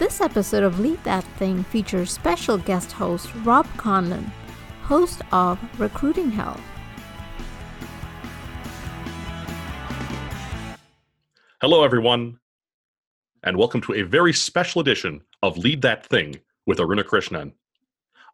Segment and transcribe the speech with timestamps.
[0.00, 4.24] This episode of Lead That Thing features special guest host Rob Conlon,
[4.80, 6.58] host of Recruiting Hell.
[11.60, 12.38] Hello, everyone,
[13.42, 17.52] and welcome to a very special edition of Lead That Thing with Aruna Krishnan.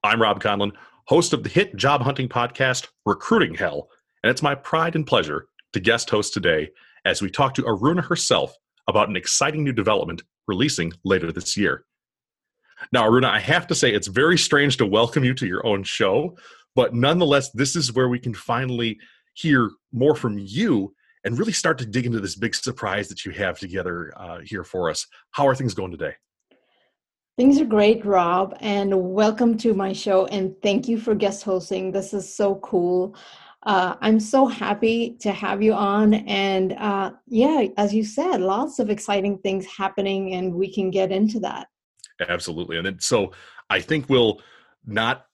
[0.05, 0.71] I'm Rob Conlon,
[1.07, 3.89] host of the hit job hunting podcast Recruiting Hell,
[4.23, 6.71] and it's my pride and pleasure to guest host today
[7.05, 8.55] as we talk to Aruna herself
[8.87, 11.85] about an exciting new development releasing later this year.
[12.93, 15.82] Now, Aruna, I have to say it's very strange to welcome you to your own
[15.82, 16.37] show,
[16.75, 18.99] but nonetheless, this is where we can finally
[19.35, 23.32] hear more from you and really start to dig into this big surprise that you
[23.32, 25.07] have together uh, here for us.
[25.31, 26.14] How are things going today?
[27.37, 30.26] Things are great, Rob, and welcome to my show.
[30.26, 31.93] And thank you for guest hosting.
[31.93, 33.15] This is so cool.
[33.66, 36.14] Uh, I'm so happy to have you on.
[36.14, 41.11] And uh, yeah, as you said, lots of exciting things happening, and we can get
[41.11, 41.67] into that.
[42.28, 42.77] Absolutely.
[42.77, 43.33] And then, so
[43.69, 44.41] I think we'll
[44.86, 45.27] not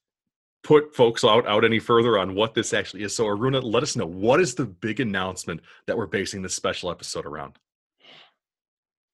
[0.65, 3.15] put folks out out any further on what this actually is.
[3.15, 6.91] So Aruna, let us know what is the big announcement that we're basing this special
[6.91, 7.59] episode around.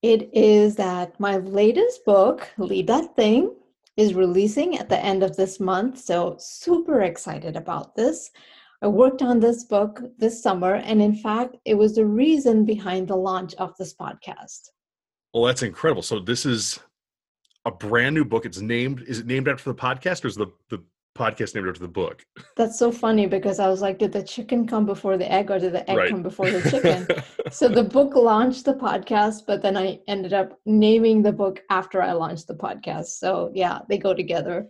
[0.03, 3.53] It is that my latest book, Lead That Thing,
[3.97, 5.99] is releasing at the end of this month.
[5.99, 8.31] So super excited about this.
[8.81, 13.09] I worked on this book this summer, and in fact, it was the reason behind
[13.09, 14.69] the launch of this podcast.
[15.35, 16.03] Well, that's incredible.
[16.03, 16.79] So this is
[17.65, 18.47] a brand new book.
[18.47, 19.03] It's named.
[19.03, 20.83] Is it named after the podcast, or is the the
[21.17, 22.25] podcast named after the book?
[22.57, 25.59] That's so funny because I was like, did the chicken come before the egg, or
[25.59, 26.11] did the egg right.
[26.11, 27.09] come before the chicken?
[27.51, 32.01] so the book launched the podcast, but then I ended up naming the book after
[32.01, 33.19] I launched the podcast.
[33.19, 34.69] So yeah, they go together.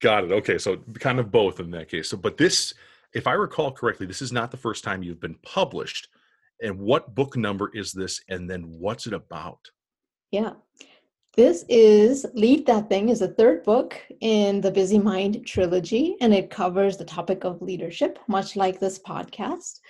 [0.00, 0.32] Got it.
[0.32, 2.08] Okay, so kind of both in that case.
[2.08, 2.72] So, but this
[3.12, 6.08] if I recall correctly, this is not the first time you've been published.
[6.62, 8.20] And what book number is this?
[8.28, 9.58] And then what's it about?
[10.30, 10.52] Yeah.
[11.36, 16.34] This is Lead That Thing is a third book in the Busy Mind trilogy, and
[16.34, 19.80] it covers the topic of leadership, much like this podcast.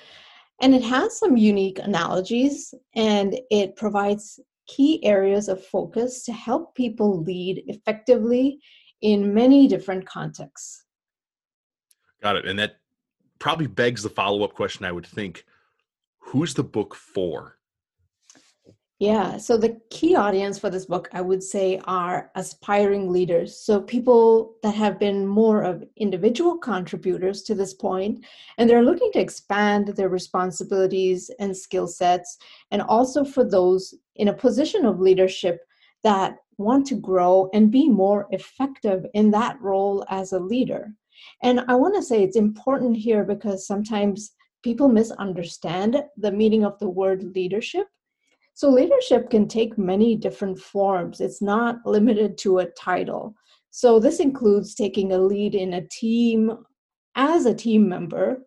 [0.61, 6.75] And it has some unique analogies, and it provides key areas of focus to help
[6.75, 8.61] people lead effectively
[9.01, 10.85] in many different contexts.
[12.23, 12.45] Got it.
[12.45, 12.77] And that
[13.41, 15.45] probably begs the follow up question I would think
[16.19, 17.57] who's the book for?
[19.01, 23.59] Yeah, so the key audience for this book, I would say, are aspiring leaders.
[23.59, 28.23] So people that have been more of individual contributors to this point,
[28.59, 32.37] and they're looking to expand their responsibilities and skill sets,
[32.73, 35.63] and also for those in a position of leadership
[36.05, 40.95] that want to grow and be more effective in that role as a leader.
[41.43, 44.33] And I want to say it's important here because sometimes
[44.63, 47.87] people misunderstand the meaning of the word leadership.
[48.55, 53.35] So, leadership can take many different forms, it's not limited to a title.
[53.71, 56.59] So, this includes taking a lead in a team
[57.15, 58.39] as a team member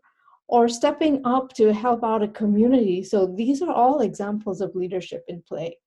[0.47, 3.01] or stepping up to help out a community.
[3.03, 5.77] So, these are all examples of leadership in play.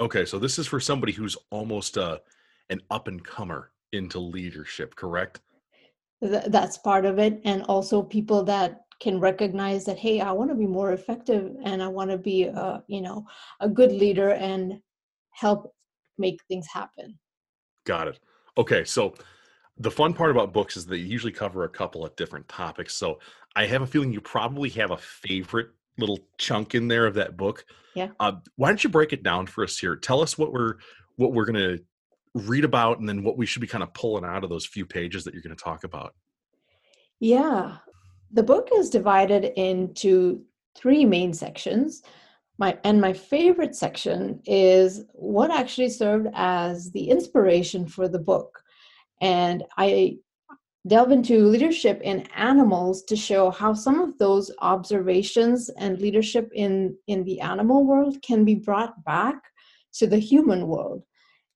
[0.00, 2.18] Okay, so this is for somebody who's almost uh,
[2.70, 5.40] an up and comer into leadership, correct?
[6.22, 10.50] Th- that's part of it and also people that can recognize that hey i want
[10.50, 13.24] to be more effective and i want to be a you know
[13.60, 14.80] a good leader and
[15.30, 15.72] help
[16.20, 17.16] make things happen.
[17.86, 18.18] Got it.
[18.56, 19.14] Okay so
[19.78, 23.20] the fun part about books is they usually cover a couple of different topics so
[23.54, 25.68] i have a feeling you probably have a favorite
[25.98, 27.64] little chunk in there of that book.
[27.94, 28.08] Yeah.
[28.20, 29.96] Uh, why don't you break it down for us here?
[29.96, 30.76] Tell us what we're
[31.16, 31.84] what we're going to
[32.34, 34.86] read about and then what we should be kind of pulling out of those few
[34.86, 36.14] pages that you're going to talk about?
[37.20, 37.76] Yeah.
[38.32, 40.42] The book is divided into
[40.76, 42.02] three main sections.
[42.58, 48.60] My and my favorite section is what actually served as the inspiration for the book.
[49.20, 50.18] And I
[50.86, 56.96] delve into leadership in animals to show how some of those observations and leadership in
[57.06, 59.36] in the animal world can be brought back
[59.94, 61.02] to the human world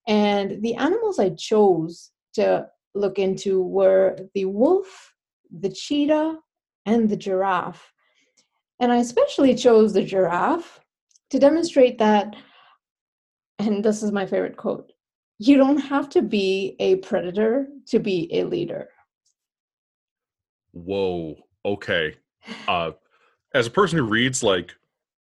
[0.07, 5.15] and the animals I chose to look into were the wolf,
[5.51, 6.39] the cheetah,
[6.87, 7.93] and the giraffe.
[8.81, 10.81] And I especially chose the giraffe
[11.31, 12.35] to demonstrate that,
[13.59, 14.93] and this is my favorite quote
[15.39, 18.89] you don't have to be a predator to be a leader.
[20.71, 21.37] Whoa.
[21.65, 22.15] Okay.
[22.69, 22.93] Uh,
[23.53, 24.73] as a person who reads like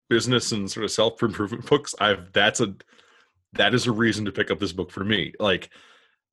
[0.09, 2.75] business and sort of self improvement books, I've that's a
[3.55, 5.33] that is a reason to pick up this book for me.
[5.39, 5.71] Like,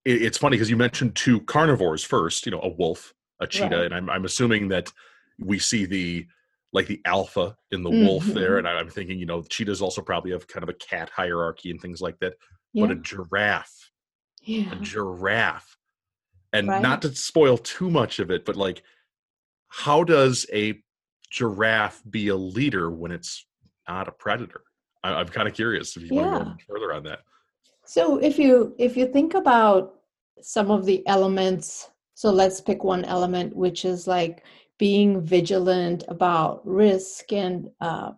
[0.04, 2.46] it, it's funny because you mentioned two carnivores first.
[2.46, 3.86] You know, a wolf, a cheetah, right.
[3.86, 4.92] and I'm I'm assuming that
[5.40, 6.28] we see the
[6.74, 8.06] like the alpha in the mm-hmm.
[8.06, 11.10] wolf there, and I'm thinking, you know, cheetahs also probably have kind of a cat
[11.10, 12.34] hierarchy and things like that.
[12.74, 12.88] Yeah.
[12.88, 13.92] But a giraffe
[14.46, 14.72] yeah.
[14.72, 15.78] a giraffe.
[16.54, 16.82] And Right.
[16.82, 18.84] not to spoil too much of it, but like,
[19.68, 20.82] how does a
[21.30, 23.46] giraffe be a leader when it's
[23.88, 24.64] not a predator?
[25.06, 27.20] I, I'm kind of curious if you want to go further on that.
[27.86, 29.96] So if you if you think about
[30.42, 34.44] some of the elements, so let's pick one element, which is like
[34.78, 38.12] being vigilant about risk and uh,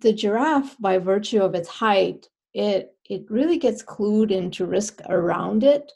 [0.00, 5.64] the giraffe, by virtue of its height, it it really gets clued into risk around
[5.64, 5.92] it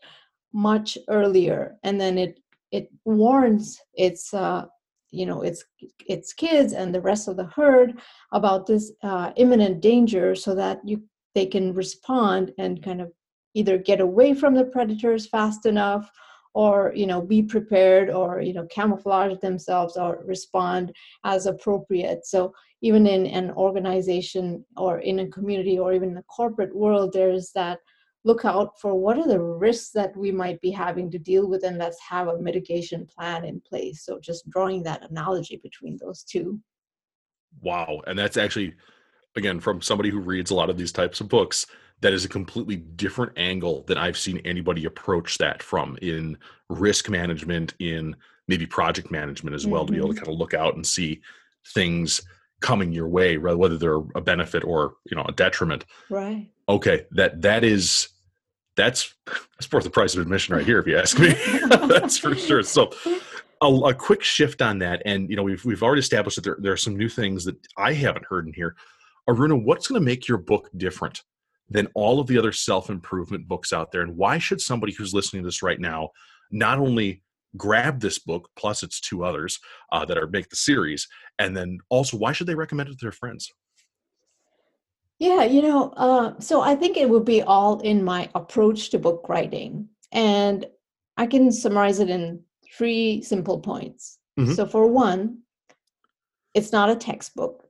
[0.52, 2.40] much earlier, and then it
[2.72, 4.64] it warns its uh,
[5.10, 5.64] you know its
[6.06, 8.00] its kids and the rest of the herd
[8.32, 11.02] about this uh, imminent danger, so that you
[11.34, 13.12] they can respond and kind of
[13.54, 16.10] either get away from the predators fast enough
[16.54, 20.92] or you know be prepared or you know camouflage themselves or respond
[21.24, 22.26] as appropriate.
[22.26, 22.52] So
[22.82, 27.52] even in an organization or in a community or even in the corporate world there's
[27.54, 27.78] that
[28.24, 31.64] look out for what are the risks that we might be having to deal with
[31.64, 34.04] and let's have a mitigation plan in place.
[34.04, 36.60] So just drawing that analogy between those two.
[37.62, 38.02] Wow.
[38.06, 38.74] And that's actually,
[39.36, 41.66] again, from somebody who reads a lot of these types of books,
[42.02, 46.36] that is a completely different angle than I've seen anybody approach that from in
[46.68, 48.16] risk management, in
[48.48, 50.24] maybe project management as well, to be able to mm-hmm.
[50.24, 51.20] kind of look out and see
[51.74, 52.22] things
[52.60, 55.84] coming your way, whether they're a benefit or you know a detriment.
[56.08, 58.08] right Okay, that that is
[58.76, 61.32] that's that's worth the price of admission right here, if you ask me.
[61.88, 62.62] that's for sure.
[62.62, 62.92] So
[63.60, 66.58] a, a quick shift on that, and you know we've we've already established that there,
[66.60, 68.76] there are some new things that I haven't heard in here.
[69.28, 71.22] Aruna, what's going to make your book different
[71.68, 75.12] than all of the other self improvement books out there, and why should somebody who's
[75.12, 76.10] listening to this right now
[76.52, 77.22] not only
[77.56, 79.58] grab this book plus its two others
[79.92, 81.06] uh, that are make the series,
[81.38, 83.50] and then also why should they recommend it to their friends?
[85.18, 88.98] Yeah, you know, uh, so I think it would be all in my approach to
[88.98, 89.88] book writing.
[90.12, 90.66] And
[91.18, 92.42] I can summarize it in
[92.76, 94.18] three simple points.
[94.38, 94.56] Mhm.
[94.56, 95.42] So, for one,
[96.54, 97.68] it's not a textbook.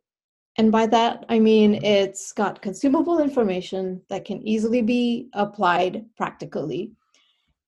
[0.56, 6.92] And by that, I mean it's got consumable information that can easily be applied practically.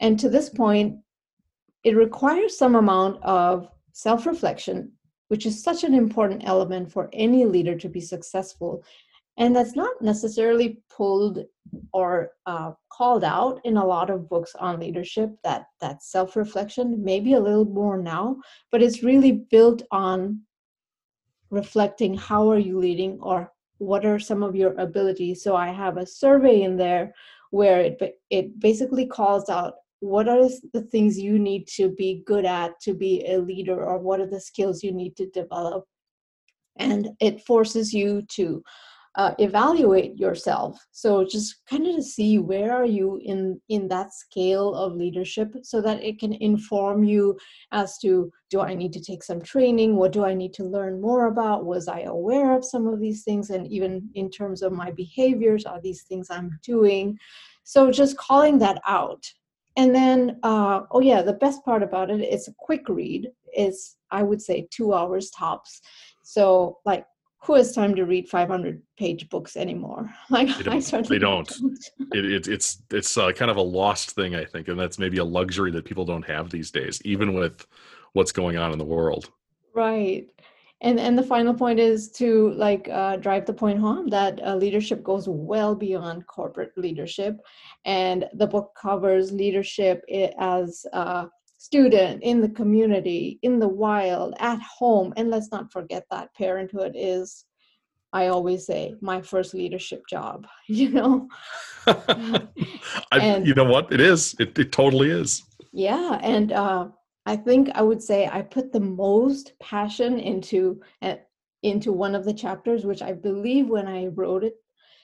[0.00, 0.98] And to this point,
[1.84, 4.92] it requires some amount of self reflection,
[5.28, 8.84] which is such an important element for any leader to be successful
[9.38, 11.44] and that's not necessarily pulled
[11.92, 17.34] or uh, called out in a lot of books on leadership that that self-reflection maybe
[17.34, 18.36] a little more now
[18.70, 20.40] but it's really built on
[21.50, 25.42] reflecting how are you leading or what are some of your abilities.
[25.42, 27.14] So i have a survey in there
[27.50, 32.44] where it it basically calls out what are the things you need to be good
[32.44, 35.84] at to be a leader or what are the skills you need to develop?
[36.76, 38.64] And it forces you to
[39.14, 40.84] uh, evaluate yourself.
[40.90, 45.54] So just kind of to see where are you in in that scale of leadership
[45.62, 47.38] so that it can inform you
[47.72, 49.94] as to do i need to take some training?
[49.94, 51.64] What do i need to learn more about?
[51.64, 53.50] Was i aware of some of these things?
[53.50, 57.18] And even in terms of my behaviors are these things i'm doing?
[57.62, 59.24] So just calling that out
[59.76, 63.96] and then uh, oh yeah the best part about it it's a quick read it's
[64.10, 65.80] i would say two hours tops
[66.22, 67.06] so like
[67.44, 70.82] who has time to read 500 page books anymore like They i don't.
[70.82, 71.50] certainly They don't.
[72.12, 75.18] it, it, it's it's uh, kind of a lost thing, I think, and that's maybe
[75.18, 77.66] a luxury that people don't have these days, even with
[78.12, 79.30] what's going on in the world.
[79.74, 80.28] right
[80.82, 84.54] and and the final point is to like uh, drive the point home that uh,
[84.56, 87.38] leadership goes well beyond corporate leadership
[87.84, 90.04] and the book covers leadership
[90.38, 96.04] as a student in the community in the wild at home and let's not forget
[96.10, 97.44] that parenthood is
[98.12, 101.28] i always say my first leadership job you know
[101.86, 103.92] I, And- you know what?
[103.92, 104.34] It is.
[104.38, 105.42] It, it totally is.
[105.72, 106.88] Yeah, and uh,
[107.26, 111.16] I think I would say I put the most passion into uh,
[111.62, 114.56] into one of the chapters, which I believe when I wrote it,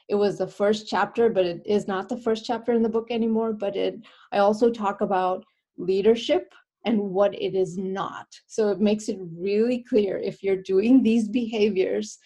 [0.08, 3.08] it was the first chapter, but it is not the first chapter in the book
[3.10, 3.52] anymore.
[3.52, 4.00] But it,
[4.32, 5.44] I also talk about
[5.76, 6.52] leadership
[6.84, 8.26] and what it is not.
[8.46, 12.18] So it makes it really clear if you're doing these behaviors,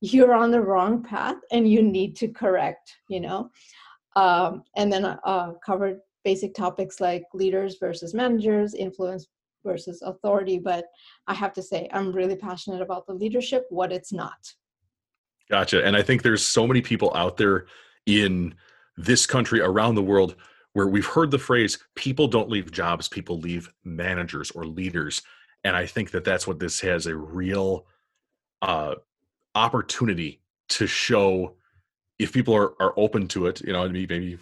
[0.00, 2.96] you're on the wrong path and you need to correct.
[3.08, 3.50] You know,
[4.16, 9.28] um, and then uh, covered basic topics like leaders versus managers, influence
[9.66, 10.58] versus authority.
[10.58, 10.86] But
[11.26, 14.54] I have to say, I'm really passionate about the leadership, what it's not.
[15.50, 15.84] Gotcha.
[15.84, 17.66] And I think there's so many people out there
[18.06, 18.54] in
[18.96, 20.36] this country, around the world,
[20.72, 25.22] where we've heard the phrase people don't leave jobs, people leave managers or leaders.
[25.64, 27.86] And I think that that's what this has a real
[28.62, 28.94] uh,
[29.54, 31.56] opportunity to show
[32.18, 34.38] if people are, are open to it, you know, maybe maybe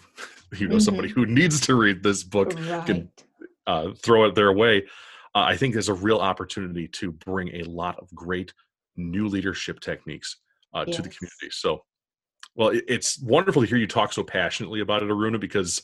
[0.57, 0.79] you know mm-hmm.
[0.79, 2.85] somebody who needs to read this book right.
[2.85, 3.09] can
[3.67, 4.83] uh, throw it their way.
[5.35, 8.53] Uh, I think there's a real opportunity to bring a lot of great
[8.95, 10.37] new leadership techniques
[10.73, 10.95] uh, yes.
[10.95, 11.49] to the community.
[11.51, 11.83] So,
[12.55, 15.83] well, it, it's wonderful to hear you talk so passionately about it, Aruna, because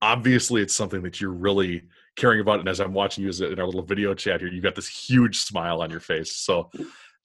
[0.00, 1.82] obviously it's something that you're really
[2.14, 2.60] caring about.
[2.60, 5.40] And as I'm watching you in our little video chat here, you've got this huge
[5.40, 6.36] smile on your face.
[6.36, 6.70] So,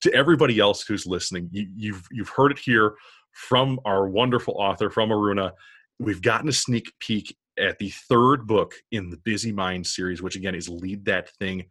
[0.02, 2.96] to everybody else who's listening, you, you've you've heard it here
[3.34, 5.52] from our wonderful author, from Aruna.
[6.00, 10.36] We've gotten a sneak peek at the third book in the Busy Mind series, which
[10.36, 11.66] again is Lead That Thing.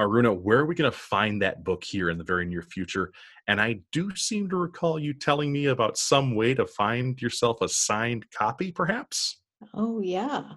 [0.00, 3.12] Aruna, where are we going to find that book here in the very near future?
[3.48, 7.60] And I do seem to recall you telling me about some way to find yourself
[7.60, 9.40] a signed copy, perhaps?
[9.74, 10.52] Oh, yeah.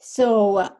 [0.00, 0.70] So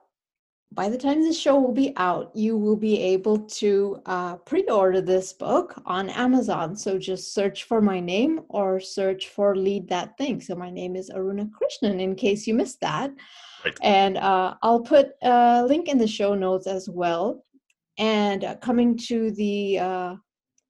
[0.74, 4.64] by the time this show will be out, you will be able to uh, pre
[4.64, 6.76] order this book on Amazon.
[6.76, 10.40] So just search for my name or search for Lead That Thing.
[10.40, 13.12] So my name is Aruna Krishnan, in case you missed that.
[13.64, 13.78] Right.
[13.82, 17.44] And uh, I'll put a link in the show notes as well.
[17.96, 20.14] And uh, coming to the uh,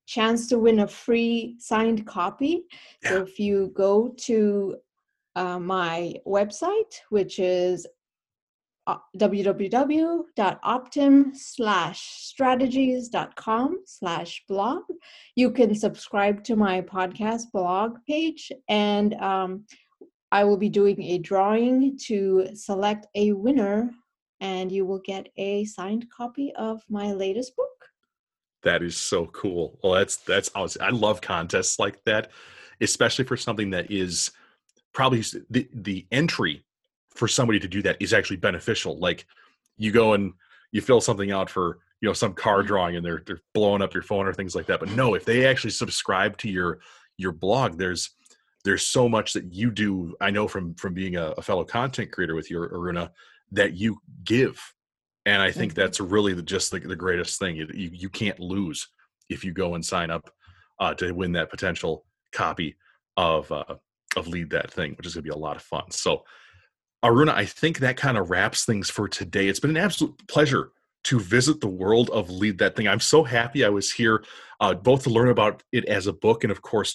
[0.06, 2.64] chance to win a free signed copy.
[3.02, 3.08] Yeah.
[3.08, 4.76] So if you go to
[5.36, 7.86] uh, my website, which is
[9.16, 10.26] www.optim
[11.34, 14.82] slash strategies.com slash blog.
[15.36, 19.64] You can subscribe to my podcast blog page and um,
[20.30, 23.90] I will be doing a drawing to select a winner
[24.40, 27.68] and you will get a signed copy of my latest book.
[28.62, 29.78] That is so cool.
[29.82, 30.82] Well, that's that's awesome.
[30.82, 32.30] I love contests like that,
[32.80, 34.30] especially for something that is
[34.92, 36.64] probably the the entry
[37.14, 38.98] for somebody to do that is actually beneficial.
[38.98, 39.26] Like
[39.76, 40.32] you go and
[40.72, 42.66] you fill something out for you know some car mm-hmm.
[42.66, 44.80] drawing and they're they're blowing up your phone or things like that.
[44.80, 46.80] But no, if they actually subscribe to your
[47.16, 48.10] your blog, there's
[48.64, 50.14] there's so much that you do.
[50.20, 53.10] I know from from being a, a fellow content creator with your Aruna
[53.52, 54.60] that you give,
[55.26, 55.80] and I think mm-hmm.
[55.80, 57.56] that's really the, just the, the greatest thing.
[57.56, 58.88] You, you, you can't lose
[59.28, 60.28] if you go and sign up
[60.80, 62.76] uh, to win that potential copy
[63.16, 63.76] of uh,
[64.16, 65.90] of lead that thing, which is going to be a lot of fun.
[65.90, 66.24] So
[67.04, 69.48] Aruna, I think that kind of wraps things for today.
[69.48, 70.70] It's been an absolute pleasure
[71.04, 72.88] to visit the world of Lead That Thing.
[72.88, 74.24] I'm so happy I was here,
[74.58, 76.94] uh, both to learn about it as a book and, of course,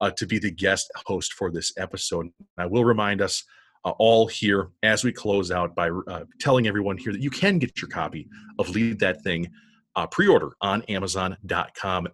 [0.00, 2.28] uh, to be the guest host for this episode.
[2.56, 3.42] I will remind us
[3.84, 7.58] uh, all here as we close out by uh, telling everyone here that you can
[7.58, 8.28] get your copy
[8.60, 9.50] of Lead That Thing
[9.96, 12.06] uh, pre order on Amazon.com.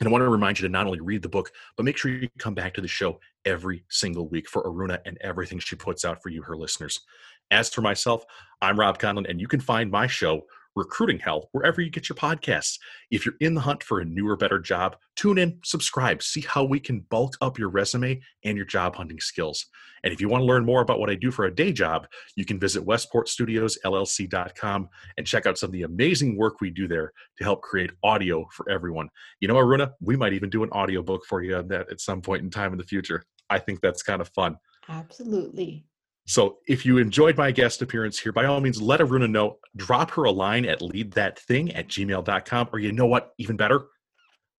[0.00, 2.10] And I want to remind you to not only read the book, but make sure
[2.10, 6.04] you come back to the show every single week for Aruna and everything she puts
[6.04, 7.00] out for you, her listeners.
[7.50, 8.24] As for myself,
[8.60, 10.42] I'm Rob Conlon, and you can find my show
[10.78, 12.78] Recruiting Hell, wherever you get your podcasts.
[13.10, 16.62] If you're in the hunt for a newer, better job, tune in, subscribe, see how
[16.62, 19.66] we can bulk up your resume and your job hunting skills.
[20.04, 22.06] And if you want to learn more about what I do for a day job,
[22.36, 27.12] you can visit westportstudiosllc.com and check out some of the amazing work we do there
[27.38, 29.08] to help create audio for everyone.
[29.40, 32.22] You know, Aruna, we might even do an audiobook for you on that at some
[32.22, 33.24] point in time in the future.
[33.50, 34.58] I think that's kind of fun.
[34.88, 35.87] Absolutely.
[36.28, 39.56] So if you enjoyed my guest appearance here, by all means, let Aruna know.
[39.76, 42.68] Drop her a line at leadthatthing at gmail.com.
[42.70, 43.32] Or you know what?
[43.38, 43.86] Even better,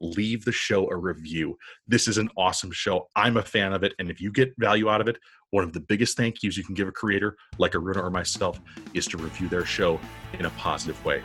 [0.00, 1.58] leave the show a review.
[1.86, 3.08] This is an awesome show.
[3.14, 3.92] I'm a fan of it.
[3.98, 5.18] And if you get value out of it,
[5.50, 8.58] one of the biggest thank yous you can give a creator like Aruna or myself
[8.94, 10.00] is to review their show
[10.38, 11.22] in a positive way.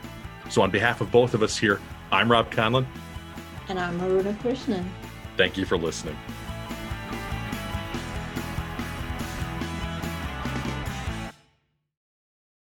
[0.50, 1.80] So on behalf of both of us here,
[2.12, 2.84] I'm Rob Conlon.
[3.70, 4.84] And I'm Aruna Krishnan.
[5.38, 6.16] Thank you for listening.